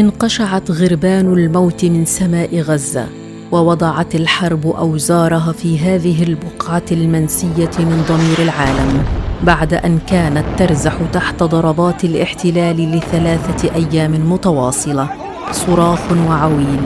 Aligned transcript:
انقشعت 0.00 0.70
غربان 0.70 1.32
الموت 1.32 1.84
من 1.84 2.04
سماء 2.04 2.60
غزة 2.60 3.06
ووضعت 3.52 4.14
الحرب 4.14 4.66
أوزارها 4.66 5.52
في 5.52 5.78
هذه 5.78 6.22
البقعة 6.22 6.82
المنسية 6.92 7.70
من 7.78 8.04
ضمير 8.08 8.38
العالم 8.38 9.04
بعد 9.42 9.74
أن 9.74 9.98
كانت 9.98 10.44
ترزح 10.58 10.92
تحت 11.12 11.42
ضربات 11.42 12.04
الاحتلال 12.04 12.92
لثلاثة 12.92 13.74
أيام 13.74 14.32
متواصلة. 14.32 15.08
صراخ 15.52 16.12
وعويل 16.28 16.80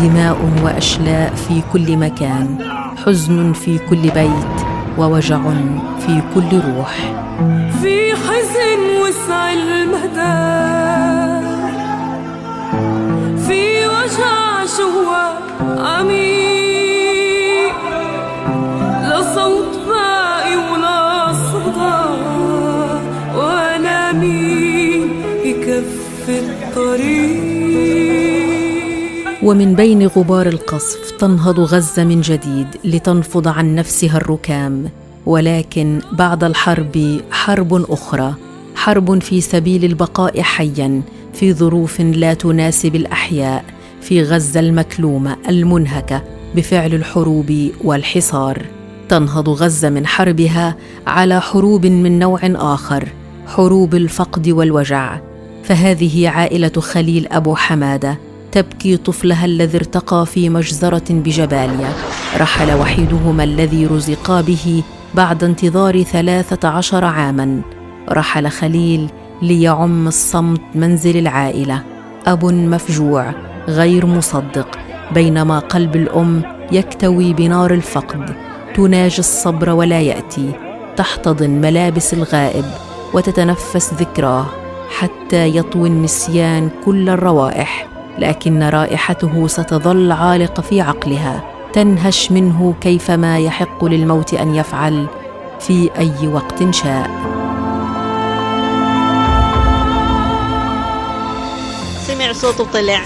دماء 0.00 0.36
وأشلاء 0.62 1.34
في 1.34 1.62
كل 1.72 1.96
مكان 1.96 2.58
حزن 3.06 3.52
في 3.52 3.78
كل 3.78 4.10
بيت 4.10 4.56
ووجع 4.98 5.40
في 6.06 6.22
كل 6.34 6.58
روح. 6.58 6.94
في 7.82 8.14
حزن 8.14 8.80
وسع 9.02 9.52
المدى. 9.52 10.95
وجع 14.06 14.64
جوا 14.78 15.24
عميق 15.82 17.74
لا 19.02 19.34
صوت 19.34 19.72
باقي 19.88 20.56
ولا 20.56 21.32
صدى 21.32 21.98
ولا 23.38 24.12
مين 24.12 25.02
يكفي 25.44 26.38
الطريق؟ 26.38 27.66
ومن 29.42 29.74
بين 29.74 30.06
غبار 30.06 30.46
القصف 30.46 31.10
تنهض 31.10 31.60
غزة 31.60 32.04
من 32.04 32.20
جديد 32.20 32.66
لتنفض 32.84 33.48
عن 33.48 33.74
نفسها 33.74 34.16
الركام. 34.16 34.90
ولكن 35.26 36.00
بعد 36.12 36.44
الحرب 36.44 37.20
حرب 37.30 37.84
أخرى 37.90 38.34
حرب 38.76 39.22
في 39.22 39.40
سبيل 39.40 39.84
البقاء 39.84 40.42
حيا 40.42 41.02
في 41.34 41.52
ظروف 41.52 42.00
لا 42.00 42.34
تناسب 42.34 42.94
الأحياء. 42.94 43.75
في 44.08 44.22
غزة 44.22 44.60
المكلومة 44.60 45.36
المنهكة 45.48 46.22
بفعل 46.54 46.94
الحروب 46.94 47.70
والحصار. 47.84 48.62
تنهض 49.08 49.48
غزة 49.48 49.90
من 49.90 50.06
حربها 50.06 50.76
على 51.06 51.40
حروب 51.40 51.86
من 51.86 52.18
نوع 52.18 52.40
آخر 52.44 53.08
حروب 53.46 53.94
الفقد 53.94 54.48
والوجع. 54.48 55.18
فهذه 55.64 56.28
عائلة 56.28 56.72
خليل 56.78 57.26
أبو 57.26 57.54
حمادة 57.54 58.18
تبكي 58.52 58.96
طفلها 58.96 59.44
الذي 59.44 59.76
ارتقى 59.78 60.26
في 60.26 60.48
مجزرة 60.48 61.04
بجباليا. 61.10 61.92
رحل 62.36 62.80
وحيدهما 62.80 63.44
الذي 63.44 63.86
رزقا 63.86 64.40
به 64.40 64.82
بعد 65.14 65.44
انتظار 65.44 66.02
ثلاثة 66.02 66.68
عشر 66.68 67.04
عاما. 67.04 67.60
رحل 68.10 68.48
خليل 68.48 69.10
ليعم 69.42 70.08
الصمت 70.08 70.62
منزل 70.74 71.16
العائلة. 71.16 71.95
أب 72.26 72.44
مفجوع 72.44 73.32
غير 73.68 74.06
مصدق 74.06 74.78
بينما 75.14 75.58
قلب 75.58 75.96
الأم 75.96 76.42
يكتوي 76.72 77.32
بنار 77.32 77.70
الفقد 77.70 78.34
تناجي 78.74 79.18
الصبر 79.18 79.70
ولا 79.70 80.00
يأتي 80.00 80.52
تحتضن 80.96 81.50
ملابس 81.50 82.14
الغائب 82.14 82.64
وتتنفس 83.14 83.94
ذكراه 83.94 84.46
حتى 84.98 85.56
يطوي 85.56 85.88
النسيان 85.88 86.70
كل 86.84 87.08
الروائح 87.08 87.88
لكن 88.18 88.62
رائحته 88.62 89.46
ستظل 89.46 90.12
عالقة 90.12 90.60
في 90.60 90.80
عقلها 90.80 91.44
تنهش 91.72 92.32
منه 92.32 92.74
كيفما 92.80 93.38
يحق 93.38 93.84
للموت 93.84 94.34
أن 94.34 94.54
يفعل 94.54 95.06
في 95.60 95.90
أي 95.98 96.28
وقت 96.28 96.74
شاء. 96.74 97.35
صوته 102.40 102.64
طلع. 102.64 103.00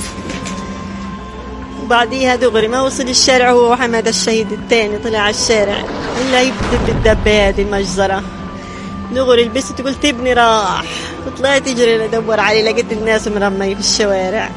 وبعديها 1.82 2.36
دغري 2.36 2.68
ما 2.68 2.82
وصل 2.82 3.08
الشارع 3.08 3.50
هو 3.50 3.72
وحمد 3.72 4.08
الشهيد 4.08 4.52
الثاني 4.52 4.98
طلع 4.98 5.18
على 5.18 5.34
الشارع. 5.34 5.84
الا 6.20 6.40
يكذب 6.40 6.86
بالدبة 6.86 7.48
هذه 7.48 7.62
المجزرة. 7.62 8.22
دغري 9.14 9.44
لبست 9.44 9.80
قلت 9.80 10.04
ابني 10.04 10.32
راح. 10.32 10.84
طلعت 11.38 11.68
اجري 11.68 11.98
لادور 11.98 12.40
عليه 12.40 12.70
لقيت 12.70 12.92
الناس 12.92 13.28
مرمي 13.28 13.74
في 13.74 13.80
الشوارع. 13.80 14.50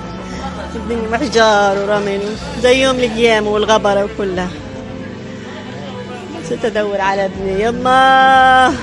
الدنيا 0.75 1.09
حجار 1.09 1.77
ورمل 1.77 2.21
زي 2.61 2.83
يوم 2.83 2.95
القيامة 2.95 3.49
والغبرة 3.49 4.03
وكلها 4.03 4.49
صرت 6.49 6.65
أدور 6.65 7.01
على 7.01 7.25
ابني. 7.25 7.63
يما! 7.63 8.73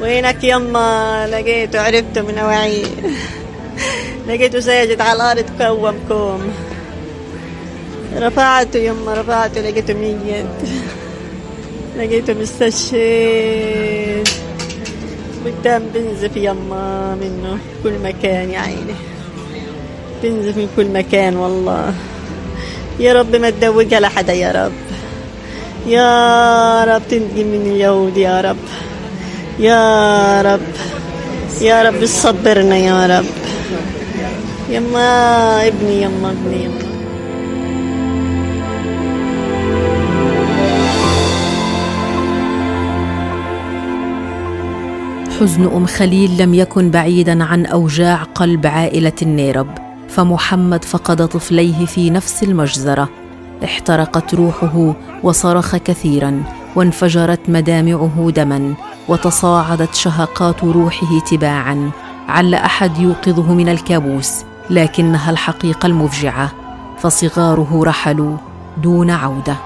وينك 0.00 0.44
يما؟ 0.44 1.26
لقيته 1.30 1.80
عرفته 1.80 2.22
من 2.22 2.38
اواعيه 2.38 2.86
لقيته 4.28 4.60
ساجد 4.60 5.00
على 5.00 5.16
الأرض 5.16 5.44
كوم 5.58 5.94
كوم 6.08 6.52
رفعته 8.16 8.78
يما 8.78 9.14
رفعته 9.14 9.60
لقيته 9.60 9.94
ميت 9.94 10.46
لقيته 11.98 12.34
مستشهد 12.34 14.28
والدم 15.44 15.82
بنزف 15.94 16.36
يما 16.36 17.14
منه 17.20 17.58
كل 17.82 17.92
مكان 18.04 18.50
يا 18.50 18.58
عيني. 18.58 18.94
بنزف 20.22 20.56
من 20.56 20.68
كل 20.76 20.86
مكان 20.86 21.36
والله. 21.36 21.94
يا 23.00 23.12
رب 23.12 23.36
ما 23.36 23.50
تدوقها 23.50 24.00
لحدا 24.00 24.32
يا 24.32 24.52
رب. 24.52 24.72
يا 25.86 26.84
رب 26.84 27.02
تنتقم 27.10 27.46
من 27.46 27.72
اليهود 27.74 28.16
يا 28.16 28.40
رب. 28.40 28.56
يا 29.58 30.42
رب. 30.42 30.60
يا 31.60 31.82
رب 31.82 32.06
صبرنا 32.06 32.76
يا 32.76 33.06
رب. 33.06 33.41
يما 34.72 35.66
ابني 35.66 36.02
يما 36.02 36.30
ابني 36.30 36.64
يما. 36.64 36.92
حزن 45.40 45.64
أم 45.76 45.86
خليل 45.86 46.42
لم 46.42 46.54
يكن 46.54 46.90
بعيدا 46.90 47.44
عن 47.44 47.66
أوجاع 47.66 48.22
قلب 48.22 48.66
عائلة 48.66 49.12
النيرب 49.22 49.66
فمحمد 50.08 50.84
فقد 50.84 51.28
طفليه 51.28 51.86
في 51.86 52.10
نفس 52.10 52.42
المجزرة. 52.42 53.08
احترقت 53.64 54.34
روحه 54.34 54.94
وصرخ 55.22 55.76
كثيرا 55.76 56.42
وانفجرت 56.76 57.40
مدامعه 57.48 58.30
دما 58.36 58.74
وتصاعدت 59.08 59.94
شهقات 59.94 60.64
روحه 60.64 61.20
تباعا. 61.30 61.90
عل 62.28 62.54
أحد 62.54 62.98
يوقظه 62.98 63.54
من 63.54 63.68
الكابوس. 63.68 64.44
لكنها 64.72 65.30
الحقيقة 65.30 65.86
المفجعة 65.86 66.50
فصغاره 66.98 67.82
رحلوا 67.84 68.36
دون 68.76 69.10
عودة. 69.10 69.56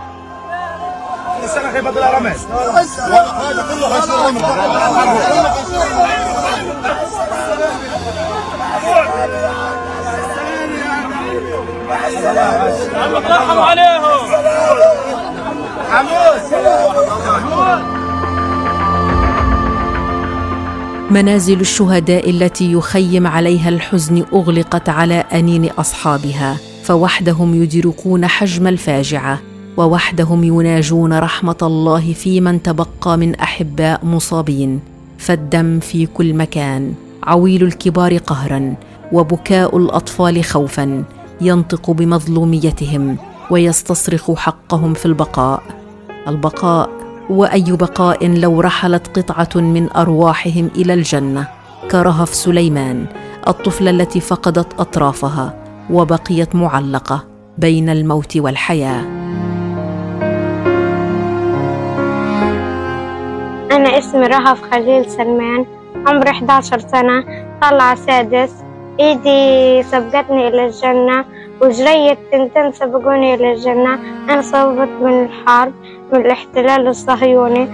عليهم 13.59 14.07
منازل 21.11 21.61
الشهداء 21.61 22.31
التي 22.31 22.73
يخيم 22.73 23.27
عليها 23.27 23.69
الحزن 23.69 24.25
أغلقت 24.33 24.89
على 24.89 25.15
أنين 25.15 25.71
أصحابها 25.71 26.57
فوحدهم 26.83 27.63
يدركون 27.63 28.27
حجم 28.27 28.67
الفاجعة 28.67 29.41
ووحدهم 29.77 30.45
يناجون 30.45 31.19
رحمة 31.19 31.57
الله 31.63 32.13
في 32.13 32.41
من 32.41 32.63
تبقى 32.63 33.19
من 33.19 33.35
أحباء 33.35 34.05
مصابين. 34.05 34.81
فالدم 35.19 35.81
في 35.81 36.07
كل 36.07 36.35
مكان 36.35 36.95
عويل 37.23 37.63
الكبار 37.63 38.17
قهرا 38.17 38.75
وبكاء 39.13 39.77
الأطفال 39.77 40.45
خوفا 40.45 41.05
ينطق 41.41 41.91
بمظلوميتهم 41.91 43.17
ويستصرخ 43.51 44.35
حقهم 44.35 44.95
في 44.95 45.07
البقاء. 45.07 45.63
البقاء 46.29 47.06
واي 47.31 47.65
بقاء 47.73 48.27
لو 48.27 48.61
رحلت 48.61 49.19
قطعة 49.19 49.63
من 49.63 49.93
أرواحهم 49.93 50.71
إلى 50.77 50.95
الجنة 50.95 51.49
كرهف 51.91 52.35
سليمان 52.35 53.07
الطفله 53.49 53.91
التي 53.91 54.21
فقدت 54.21 54.81
أطرافها 54.81 55.55
وبقيت 55.91 56.55
معلقة 56.55 57.25
بين 57.59 57.89
الموت 57.89 58.37
والحياة. 58.37 59.01
أنا 63.73 63.99
اسمي 63.99 64.27
رهف 64.27 64.71
خليل 64.71 65.11
سلمان 65.11 65.67
عمري 66.07 66.31
11 66.31 66.79
سنة 66.79 67.25
طلع 67.63 67.95
سادس 67.95 68.53
إيدي 69.01 69.83
سبقتني 69.83 70.49
إلى 70.49 70.67
الجنة 70.67 71.25
وجريت 71.63 72.19
تنتين 72.33 72.73
سبقوني 72.73 73.35
إلى 73.35 73.53
الجنة 73.53 73.99
أنا 74.29 74.43
صوبت 74.43 74.89
من 75.03 75.25
الحرب 75.25 75.73
من 76.13 76.21
الاحتلال 76.21 76.89
الصهيوني. 76.89 77.69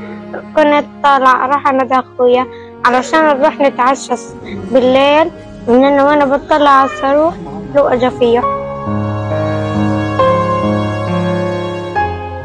كنت 0.56 0.84
طالع 1.05 1.46
راح 1.46 1.69
أنا 1.69 1.99
أخويا 1.99 2.46
علشان 2.84 3.20
نروح 3.26 3.61
نتعشى 3.61 4.14
بالليل 4.70 5.31
من 5.69 5.84
إنه 5.84 6.06
وأنا 6.06 6.25
بطلع 6.25 6.70
على 6.70 6.90
الصاروخ 6.90 7.34
لقى 7.75 7.99
جفية 7.99 8.43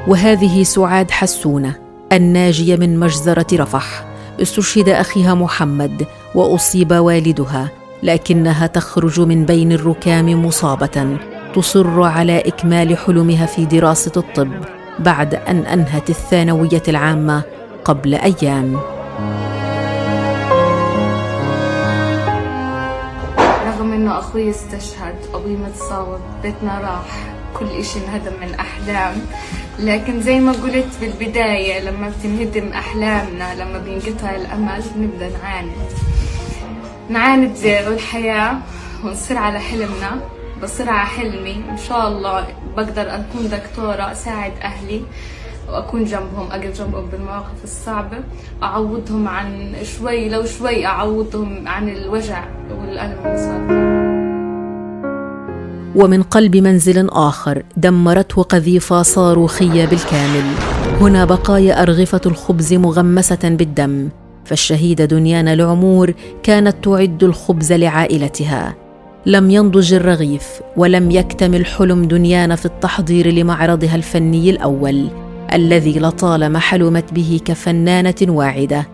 وهذه 0.08 0.64
سعاد 0.64 1.12
حسونة 1.12 1.76
الناجية 2.12 2.76
من 2.76 3.00
مجزرة 3.00 3.48
رفح. 3.54 4.06
استشهد 4.42 4.90
أخيها 4.90 5.34
محمد 5.34 6.06
وأصيب 6.36 6.92
والدها. 6.92 7.70
لكنها 8.04 8.68
تخرج 8.68 9.20
من 9.20 9.46
بين 9.46 9.72
الركام 9.72 10.46
مصابة 10.46 11.18
تصر 11.56 12.04
على 12.04 12.40
إكمال 12.40 12.98
حلمها 12.98 13.46
في 13.46 13.66
دراسة 13.66 14.12
الطب 14.18 14.52
بعد 15.00 15.36
أن 15.36 15.58
أنهت 15.60 16.10
الثانوية 16.10 16.84
العامة 16.88 17.42
قبل 17.86 18.16
أيام. 18.16 18.80
رغم 23.68 23.92
إنه 23.94 24.20
أخوي 24.20 24.50
استشهد 24.50 25.16
أبوي 25.34 25.58
متصاب 25.58 26.20
بيتنا 26.44 26.80
راح 26.80 27.36
كل 27.60 27.66
إشي 27.66 28.00
انهدم 28.00 28.34
من 28.42 28.54
أحلام. 28.54 29.14
لكن 29.80 30.22
زي 30.22 30.40
ما 30.40 30.52
قلت 30.52 30.88
بالبداية 31.02 31.90
لما 31.90 32.10
بتنهدم 32.10 32.68
أحلامنا 32.74 33.56
لما 33.56 33.80
بينقطع 33.80 34.36
الأمل 34.36 34.84
بنبدا 34.96 35.30
نعاند. 35.38 35.72
نعاند 37.10 37.58
الحياة 37.66 38.58
ونصير 39.04 39.38
على 39.38 39.60
حلمنا. 39.60 40.20
بصير 40.64 40.90
على 40.90 41.08
حلمي. 41.08 41.56
إن 41.70 41.78
شاء 41.78 42.08
الله 42.08 42.48
بقدر 42.78 43.02
أكون 43.02 43.50
دكتورة 43.50 44.12
أساعد 44.12 44.52
أهلي 44.62 45.02
وأكون 45.70 46.04
جنبهم 46.04 46.48
أقف 46.52 46.82
جنبهم 46.82 47.06
بالمواقف 47.06 47.64
الصعبة. 47.64 48.18
أعوضهم 48.64 49.28
عن 49.28 49.74
شوي 49.84 50.30
لو 50.30 50.46
شوي 50.46 50.86
أعوضهم 50.86 51.68
عن 51.68 51.90
الوجع 51.90 52.44
والألم 52.80 53.18
اللي 53.26 53.38
صار 53.38 53.88
ومن 55.96 56.24
قلب 56.24 56.58
منزل 56.58 57.10
آخر 57.10 57.64
دمرته 57.78 58.44
قذيفة 58.44 59.02
صاروخية 59.02 59.86
بالكامل. 59.86 60.44
هنا 61.02 61.26
بقايا 61.26 61.82
أرغفة 61.82 62.22
الخبز 62.26 62.74
مغمسة 62.74 63.40
بالدم. 63.44 64.10
فالشهيدة 64.48 65.06
دنيانا 65.06 65.54
العمور 65.54 66.14
كانت 66.44 66.76
تعد 66.84 67.24
الخبز 67.24 67.74
لعائلتها. 67.74 68.76
لم 69.26 69.52
ينضج 69.52 69.94
الرغيف 69.94 70.62
ولم 70.78 71.12
يكتمل 71.12 71.66
حلم 71.66 72.06
دنيانا 72.06 72.56
في 72.56 72.66
التحضير 72.66 73.32
لمعرضها 73.32 73.96
الفني 73.96 74.50
الأول 74.50 75.08
الذي 75.54 76.00
لطالما 76.00 76.60
حلمت 76.60 77.14
به 77.14 77.40
كفنانة 77.46 78.16
واعدة. 78.22 78.88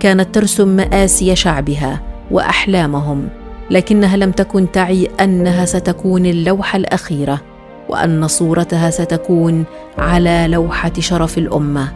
كانت 0.00 0.34
ترسم 0.34 0.68
مآسي 0.68 1.36
شعبها 1.36 2.02
وأحلامهم 2.30 3.28
لكنها 3.70 4.16
لم 4.16 4.30
تكن 4.30 4.72
تعي 4.72 5.08
أنها 5.20 5.64
ستكون 5.64 6.26
اللوحة 6.26 6.76
الأخيرة 6.76 7.40
وأن 7.88 8.28
صورتها 8.28 8.90
ستكون 8.90 9.64
على 9.98 10.46
لوحة 10.50 10.92
شرف 10.98 11.38
الأمة 11.38 11.92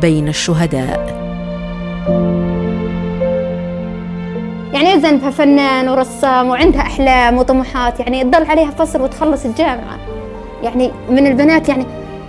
بين 0.00 0.28
الشهداء. 0.28 1.22
يعني 4.72 4.94
إذا 4.94 5.30
فنان 5.30 5.88
ورسام 5.88 6.48
وعندها 6.48 6.80
أحلام 6.80 7.38
وطموحات 7.38 8.00
يعني 8.00 8.24
تضل 8.24 8.50
عليها 8.50 8.70
فصل 8.70 9.02
وتخلص 9.02 9.44
الجامعة. 9.44 9.98
يعني 10.62 10.90
من 11.10 11.26
البنات 11.26 11.68
يعني 11.68 11.86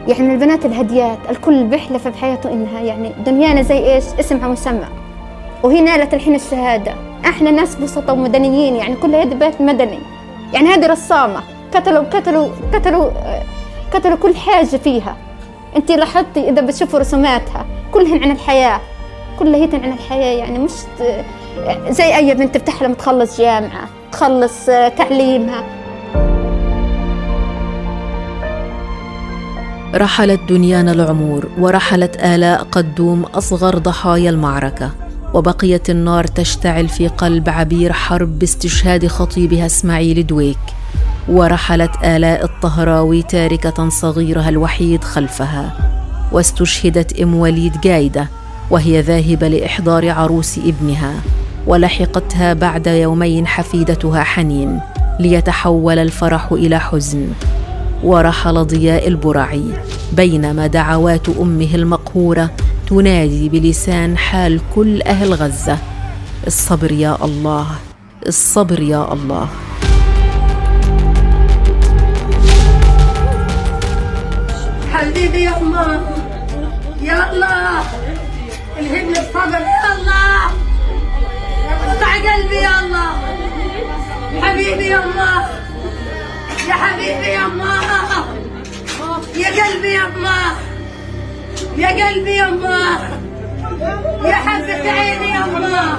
يعني 0.08 0.24
من 0.24 0.32
البنات 0.32 0.66
الهديات 0.66 1.18
الكل 1.30 1.64
بيحلف 1.64 2.08
بحياته 2.08 2.52
إنها 2.54 2.82
يعني 2.82 3.12
دنيانا 3.26 3.62
زي 3.62 3.94
إيش؟ 3.94 4.04
اسمها 4.20 4.48
مسمى. 4.48 4.88
وهي 5.64 5.82
نالت 5.82 6.14
الحين 6.14 6.36
الشهادة. 6.36 6.94
أحنا 7.26 7.52
ناس 7.52 7.76
بسطة 7.76 8.14
ومدنيين 8.14 8.76
يعني 8.76 8.96
كل 8.96 9.16
هذا 9.16 9.34
بيت 9.34 9.62
مدني. 9.62 10.00
يعني 10.54 10.68
هذه 10.68 10.88
رسامة 10.88 11.40
قتلوا 11.74 12.04
قتلوا 12.04 12.48
قتلوا 12.74 13.10
قتلوا 13.94 14.18
كل 14.18 14.36
حاجة 14.36 14.66
فيها. 14.66 15.18
أنت 15.76 15.92
لاحظتي 15.92 16.50
إذا 16.50 16.62
بتشوفوا 16.62 17.00
رسوماتها 17.00 17.66
كلهن 17.92 18.24
عن 18.24 18.32
الحياة. 18.32 18.80
كلها 19.40 19.60
هي 19.60 19.70
عن 19.74 19.94
الحياة 19.94 20.38
يعني 20.38 20.60
مش 20.60 20.72
زي 21.90 22.16
أي 22.16 22.34
بنت 22.34 22.58
بتحلم 22.58 22.94
تخلص 22.94 23.38
جامعة 23.38 23.88
تخلص 24.12 24.66
تعليمها. 24.98 25.64
رحلت 29.96 30.40
دنيانا 30.50 30.92
العمور 30.92 31.48
ورحلت 31.60 32.16
آلاء 32.16 32.64
قدوم 32.64 33.24
أصغر 33.24 33.78
ضحايا 33.78 34.30
المعركة 34.30 34.92
وبقيت 35.34 35.90
النار 35.90 36.24
تشتعل 36.24 36.88
في 36.90 37.08
قلب 37.08 37.50
عبير 37.50 37.94
حرب 37.94 38.40
باستشهاد 38.40 39.08
خطيبها 39.08 39.66
إسماعيل 39.66 40.28
دويك. 40.28 40.58
ورحلت 41.30 41.92
آلاء 42.04 42.44
الطهراوي 42.44 43.22
تاركة 43.24 43.90
صغيرها 43.90 44.50
الوحيد 44.50 45.04
خلفها 45.04 45.72
واستشهدت 46.32 47.22
إم 47.22 47.36
وليد 47.36 47.82
جايدة 47.82 48.28
وهي 48.74 49.02
ذاهبة 49.02 49.48
لإحضار 49.48 50.10
عروس 50.10 50.58
ابنها 50.58 51.14
ولحقتها 51.68 52.54
بعد 52.54 52.88
يومين 52.88 53.48
حفيدتها 53.48 54.24
حنين 54.24 54.80
ليتحول 55.20 56.00
الفرح 56.00 56.52
إلى 56.52 56.80
حزن. 56.80 57.28
ورحل 58.04 58.66
ضياء 58.66 59.08
البرعي 59.08 59.64
بينما 60.14 60.68
دعوات 60.68 61.30
أمه 61.30 61.76
المقهورة 61.76 62.50
تنادي 62.90 63.50
بلسان 63.50 64.18
حال 64.18 64.60
كل 64.76 65.02
أهل 65.02 65.34
غزة 65.34 65.78
الصبر 66.48 66.92
يا 66.92 67.18
الله 67.26 67.68
الصبر 68.28 68.80
يا 68.82 69.14
الله. 69.14 69.48
حبيبي 74.94 75.44
يا 75.44 75.58
الله 75.62 76.02
يا 77.02 77.32
الله. 77.32 77.83
الصبر 79.36 79.60
يا 79.60 79.94
الله. 79.96 80.46
قطع 81.90 82.14
قلبي 82.16 82.56
يا 82.56 82.80
الله. 82.80 83.12
حبيبي 84.42 84.88
يا 84.88 85.00
الله. 85.06 85.50
يا 86.68 86.74
حبيبي 86.74 87.28
يا 87.28 87.46
الله. 87.46 87.82
يا 89.36 89.50
قلبي 89.64 89.94
يا 89.94 90.06
الله. 90.08 90.46
يا 91.78 91.88
قلبي 91.88 92.36
يا 92.36 92.50
الله. 92.50 92.98
يا 94.26 94.36
حبة 94.36 94.92
عيني 94.92 95.30
يا 95.30 95.46
الله. 95.46 95.98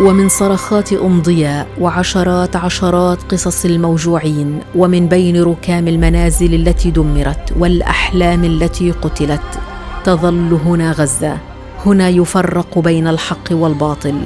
ومن 0.00 0.28
صرخات 0.28 0.92
ام 0.92 1.22
ضياء 1.22 1.66
وعشرات 1.80 2.56
عشرات 2.56 3.32
قصص 3.32 3.64
الموجوعين 3.64 4.60
ومن 4.74 5.06
بين 5.08 5.42
ركام 5.42 5.88
المنازل 5.88 6.54
التي 6.54 6.90
دمرت 6.90 7.52
والأحلام 7.58 8.44
التي 8.44 8.90
قتلت 8.90 9.58
تظل 10.04 10.58
هنا 10.64 10.92
غزة. 10.92 11.38
هنا 11.86 12.08
يفرق 12.08 12.78
بين 12.78 13.08
الحق 13.08 13.48
والباطل. 13.50 14.20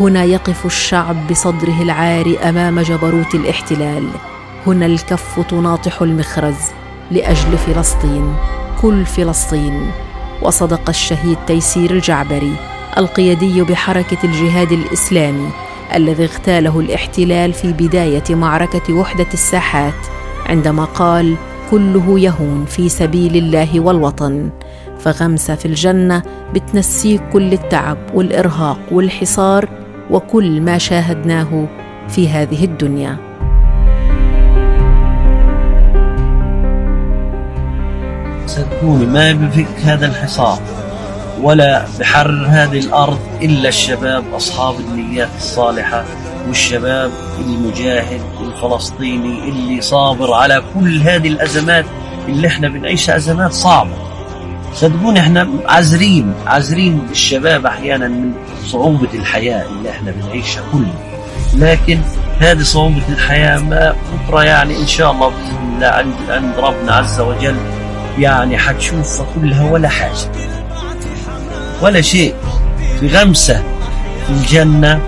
هنا 0.00 0.24
يقف 0.24 0.66
الشعب 0.66 1.28
بصدره 1.30 1.82
العاري 1.82 2.38
أمام 2.38 2.80
جبروت 2.80 3.34
الاحتلال. 3.34 4.08
هنا 4.66 4.86
الكف 4.86 5.40
تناطح 5.50 6.02
المخرز 6.02 6.56
لأجل 7.10 7.58
فلسطين. 7.58 8.34
كل 8.82 9.06
فلسطين. 9.06 9.90
وصدق 10.42 10.88
الشهيد 10.88 11.38
تيسير 11.46 11.90
الجعبري. 11.90 12.75
القيادي 12.98 13.62
بحركة 13.62 14.16
الجهاد 14.24 14.72
الإسلامي 14.72 15.48
الذي 15.94 16.24
اغتاله 16.24 16.80
الاحتلال 16.80 17.52
في 17.52 17.72
بداية 17.72 18.24
معركة 18.30 18.92
وحدة 18.94 19.26
الساحات 19.34 19.94
عندما 20.46 20.84
قال 20.84 21.36
كله 21.70 22.20
يهون 22.20 22.64
في 22.64 22.88
سبيل 22.88 23.36
الله 23.36 23.80
والوطن 23.80 24.50
فغمسه 24.98 25.54
في 25.54 25.66
الجنة 25.66 26.22
بتنسيك 26.54 27.22
كل 27.32 27.52
التعب 27.52 27.98
والإرهاق 28.14 28.78
والحصار 28.92 29.68
وكل 30.10 30.60
ما 30.60 30.78
شاهدناه 30.78 31.66
في 32.08 32.28
هذه 32.28 32.64
الدنيا. 32.64 33.16
صدقوني 38.46 39.06
ما 39.06 39.32
بفك 39.32 39.80
هذا 39.84 40.06
الحصار. 40.06 40.85
ولا 41.42 41.84
بحرر 42.00 42.46
هذه 42.48 42.78
الأرض 42.78 43.18
إلا 43.42 43.68
الشباب 43.68 44.24
أصحاب 44.34 44.80
النيات 44.80 45.28
الصالحة 45.36 46.04
والشباب 46.48 47.10
المجاهد 47.40 48.20
الفلسطيني 48.40 49.48
اللي 49.48 49.80
صابر 49.80 50.32
على 50.32 50.62
كل 50.74 51.02
هذه 51.02 51.28
الأزمات 51.28 51.84
اللي 52.28 52.48
إحنا 52.48 52.68
بنعيشها 52.68 53.16
أزمات 53.16 53.52
صعبة. 53.52 53.90
صدقوني 54.74 55.20
إحنا 55.20 55.48
عذرين 55.66 56.34
عذرين 56.46 56.98
بالشباب 56.98 57.66
أحيانا 57.66 58.08
من 58.08 58.32
صعوبة 58.66 59.08
الحياة 59.14 59.64
اللي 59.66 59.90
إحنا 59.90 60.10
بنعيشها 60.10 60.62
كلنا. 60.72 60.94
لكن 61.54 62.00
هذه 62.38 62.62
صعوبة 62.62 63.02
الحياة 63.08 63.58
ما 63.58 63.96
بكرة 64.28 64.42
يعني 64.44 64.76
إن 64.76 64.86
شاء 64.86 65.12
الله 65.12 65.28
بإذن 65.28 65.74
الله 65.74 65.86
عند 65.86 66.14
عند 66.28 66.58
ربنا 66.58 66.92
عز 66.92 67.20
وجل 67.20 67.56
يعني 68.18 68.58
حتشوفها 68.58 69.26
كلها 69.34 69.70
ولا 69.70 69.88
حاجة. 69.88 70.55
ولا 71.82 72.00
شيء. 72.00 72.34
في 73.00 73.08
غمسة 73.08 73.62
في 74.26 74.32
الجنة 74.32 75.00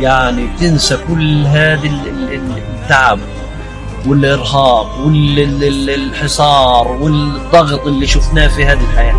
يعني 0.00 0.48
تنسى 0.60 0.96
كل 1.08 1.46
ال- 1.86 2.58
التعب 2.82 3.18
والإرهاق 4.06 5.00
والحصار 5.06 6.88
والضغط 6.88 7.86
اللي 7.86 8.06
شفناه 8.06 8.48
في 8.48 8.64
هذه 8.64 8.80
الحياة. 8.92 9.14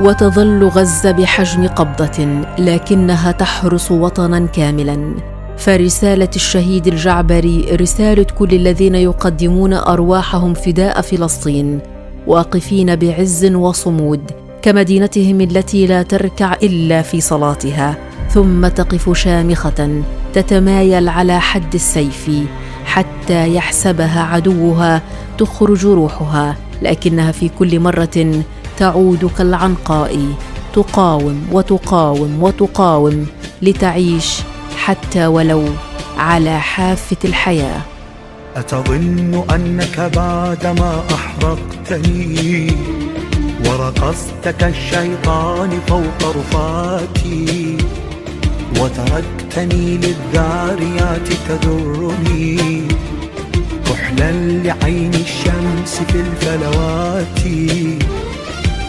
وتظل 0.00 0.64
غزة 0.68 1.10
بحجم 1.10 1.66
قبضة 1.66 2.44
لكنها 2.58 3.32
تحرس 3.32 3.90
وطنا 3.90 4.46
كاملا. 4.46 5.14
فرسالة 5.58 6.28
الشهيد 6.36 6.86
الجعبري 6.86 7.76
رسالة 7.80 8.26
كل 8.38 8.54
الذين 8.54 8.94
يقدمون 8.94 9.72
أرواحهم 9.72 10.54
فداء 10.54 11.00
فلسطين. 11.00 11.80
واقفين 12.28 12.96
بعز 12.96 13.44
وصمود 13.44 14.30
كمدينتهم 14.62 15.40
التي 15.40 15.86
لا 15.86 16.02
تركع 16.02 16.54
إلا 16.62 17.02
في 17.02 17.20
صلاتها 17.20 17.96
ثم 18.30 18.68
تقف 18.68 19.18
شامخة 19.18 20.02
تتمايل 20.34 21.08
على 21.08 21.40
حد 21.40 21.74
السيف 21.74 22.30
حتى 22.84 23.54
يحسبها 23.54 24.22
عدوها 24.22 25.02
تخرج 25.38 25.86
روحها 25.86 26.56
لكنها 26.82 27.32
في 27.32 27.48
كل 27.48 27.80
مرة 27.80 28.42
تعود 28.78 29.30
كالعنقاء 29.38 30.18
تقاوم 30.74 31.46
وتقاوم 31.52 32.42
وتقاوم 32.42 33.26
لتعيش 33.62 34.40
حتى 34.76 35.26
ولو 35.26 35.64
على 36.18 36.60
حافة 36.60 37.16
الحياة. 37.24 37.97
أتظن 38.58 39.44
أنك 39.54 40.00
بعدما 40.16 41.04
أحرقتني 41.14 42.70
ورقصت 43.64 44.48
كالشيطان 44.58 45.70
فوق 45.88 46.36
رفاتي 46.36 47.76
وتركتني 48.80 49.98
للذاريات 49.98 51.28
تذرني 51.48 52.82
كحلا 53.86 54.32
لعين 54.64 55.14
الشمس 55.14 56.00
في 56.08 56.20
الفلوات. 56.20 57.40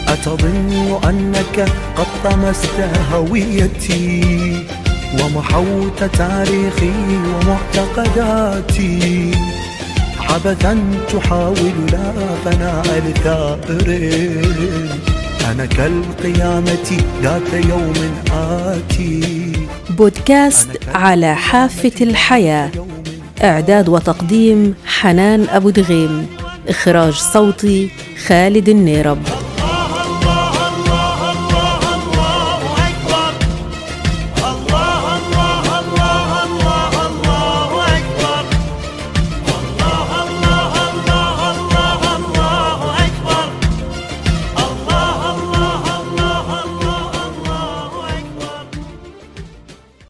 أتظن 0.07 0.99
أنك 1.09 1.69
قد 1.97 2.07
طمست 2.23 2.79
هويتي 3.13 4.65
ومحوت 5.35 6.03
تاريخي 6.03 6.91
ومعتقداتي. 7.33 9.31
عبثا 10.19 10.79
تحاول 11.13 11.73
لا 11.91 12.13
فناء 12.45 13.03
لثائر 13.05 13.89
أنا 15.51 15.65
كالقيامة 15.65 17.01
ذات 17.23 17.53
يوم 17.69 17.93
آتي. 18.33 19.51
بودكاست 19.89 20.69
على 20.95 21.35
حافة 21.35 21.91
الحياة. 22.01 22.71
إعداد 23.43 23.89
وتقديم 23.89 24.75
حنان 24.85 25.47
أبو 25.49 25.69
دغيم. 25.69 26.27
إخراج 26.67 27.13
صوتي 27.13 27.89
خالد 28.27 28.69
النيرب. 28.69 29.19